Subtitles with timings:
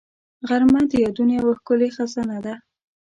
[0.47, 2.53] غرمه د یادونو یو ښکلې خزانه ده